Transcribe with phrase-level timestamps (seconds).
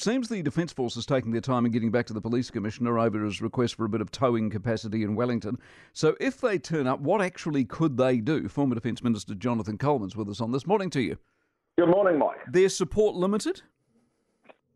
[0.00, 2.98] seems the Defence Force is taking their time in getting back to the Police Commissioner
[2.98, 5.58] over his request for a bit of towing capacity in Wellington.
[5.92, 8.48] So, if they turn up, what actually could they do?
[8.48, 10.66] Former Defence Minister Jonathan Coleman's with us on this.
[10.66, 11.16] Morning to you.
[11.78, 12.38] Good morning, Mike.
[12.50, 13.62] Their support limited?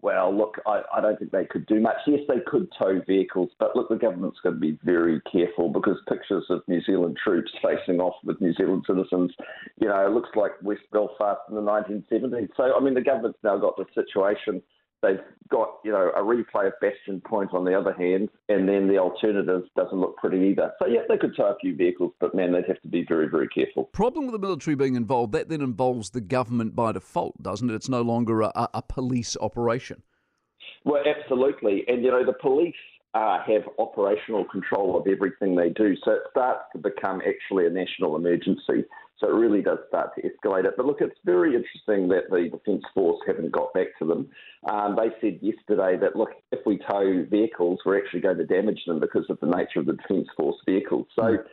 [0.04, 1.96] Well, look, I, I, don't think they could do much.
[2.06, 5.96] Yes, they could tow vehicles, but look, the government's going to be very careful because
[6.06, 9.32] pictures of New Zealand troops facing off with New Zealand citizens,
[9.80, 12.50] you know, it looks like West Belfast in the 1970s.
[12.54, 14.62] So, I mean, the government's now got the situation
[15.04, 18.88] They've got, you know, a replay of Bastion Point on the other hand, and then
[18.88, 20.72] the alternative doesn't look pretty either.
[20.78, 23.28] So, yeah, they could tow a few vehicles, but man, they'd have to be very,
[23.28, 23.84] very careful.
[23.92, 27.74] Problem with the military being involved, that then involves the government by default, doesn't it?
[27.74, 30.02] It's no longer a, a police operation.
[30.84, 31.84] Well, absolutely.
[31.88, 32.74] And, you know, the police
[33.14, 35.94] uh, have operational control of everything they do.
[36.04, 38.84] So it starts to become actually a national emergency.
[39.18, 40.74] So it really does start to escalate it.
[40.76, 44.28] But look, it's very interesting that the Defence Force haven't got back to them.
[44.68, 48.80] Um, they said yesterday that, look, if we tow vehicles, we're actually going to damage
[48.86, 51.06] them because of the nature of the Defence Force vehicles.
[51.14, 51.44] So, mm.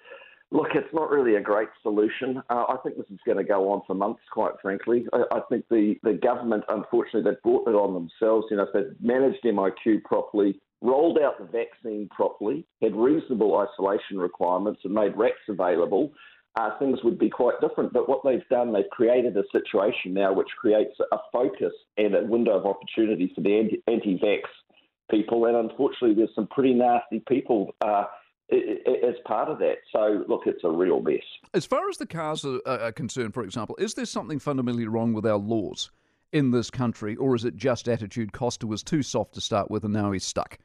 [0.50, 2.42] look, it's not really a great solution.
[2.50, 5.06] Uh, I think this is going to go on for months, quite frankly.
[5.14, 8.48] I, I think the, the government, unfortunately, they've brought it on themselves.
[8.50, 14.18] You know, if they've managed MIQ properly, rolled out the vaccine properly, had reasonable isolation
[14.18, 16.12] requirements, and made RATs available,
[16.60, 17.94] uh, things would be quite different.
[17.94, 22.24] But what they've done, they've created a situation now which creates a focus and a
[22.24, 24.42] window of opportunity for the anti vax
[25.10, 25.46] people.
[25.46, 27.74] And unfortunately, there's some pretty nasty people.
[27.82, 28.06] Uh,
[28.52, 29.78] as part of that.
[29.94, 31.22] So, look, it's a real mess.
[31.54, 35.14] As far as the cars are, are concerned, for example, is there something fundamentally wrong
[35.14, 35.90] with our laws
[36.34, 38.34] in this country, or is it just attitude?
[38.34, 40.58] Coster was too soft to start with, and now he's stuck.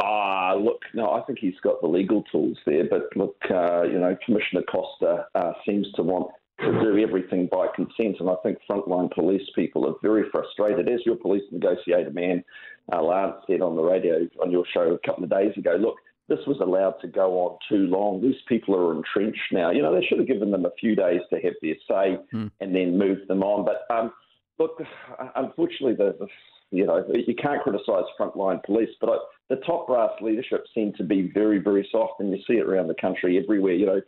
[0.00, 3.98] Ah, look, no, I think he's got the legal tools there, but look, uh, you
[3.98, 8.58] know, Commissioner Coster uh, seems to want to do everything by consent, and I think
[8.68, 10.88] frontline police people are very frustrated.
[10.88, 12.44] As your police negotiator man,
[12.92, 15.96] uh, Lance, said on the radio on your show a couple of days ago, look,
[16.28, 18.20] this was allowed to go on too long.
[18.20, 19.70] These people are entrenched now.
[19.70, 22.50] You know, they should have given them a few days to have their say mm.
[22.60, 23.64] and then moved them on.
[23.64, 24.12] But um,
[24.58, 24.80] look,
[25.36, 26.26] unfortunately, the, the
[26.70, 29.16] you know, you can't criticise frontline police, but I,
[29.48, 32.88] the top brass leadership seem to be very, very soft, and you see it around
[32.88, 33.72] the country everywhere.
[33.72, 34.00] You know,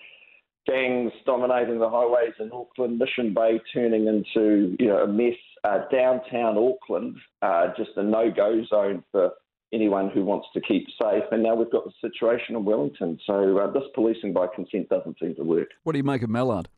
[0.67, 5.35] gangs dominating the highways in Auckland, Mission Bay turning into you know a mess.
[5.63, 9.33] Uh, downtown Auckland, uh, just a no-go zone for
[9.75, 11.25] anyone who wants to keep safe.
[11.31, 13.19] And now we've got the situation in Wellington.
[13.27, 15.69] So uh, this policing by consent doesn't seem to work.
[15.83, 16.69] What do you make of Mallard?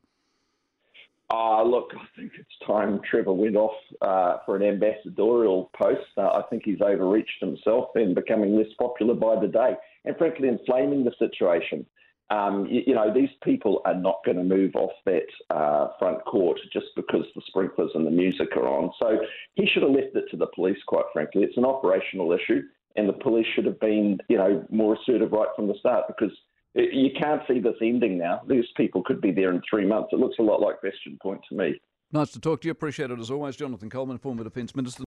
[1.32, 3.72] Uh, look, I think it's time Trevor went off
[4.02, 6.06] uh, for an ambassadorial post.
[6.18, 9.72] Uh, I think he's overreached himself and becoming less popular by the day,
[10.04, 11.86] and frankly, inflaming the situation.
[12.28, 16.22] Um, you, you, know, these people are not going to move off that uh, front
[16.26, 18.90] court just because the sprinklers and the music are on.
[19.00, 19.18] So
[19.54, 21.44] he should have left it to the police, quite frankly.
[21.44, 22.60] It's an operational issue,
[22.96, 26.32] and the police should have been, you know, more assertive right from the start because
[26.74, 28.42] you can't see this ending now.
[28.48, 30.10] These people could be there in three months.
[30.12, 31.80] It looks a lot like Bastion Point to me.
[32.12, 32.72] Nice to talk to you.
[32.72, 33.56] Appreciate it as always.
[33.56, 35.00] Jonathan Coleman, former Defence Minister.